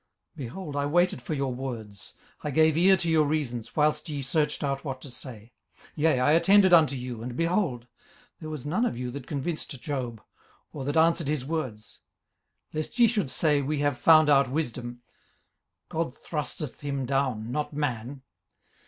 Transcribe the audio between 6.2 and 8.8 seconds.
I attended unto you, and, behold, there was